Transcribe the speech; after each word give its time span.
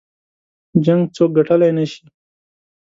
جـنګ 0.83 1.01
څوك 1.15 1.31
ګټلی 1.37 1.69
نه 1.77 1.85
شي 1.91 2.03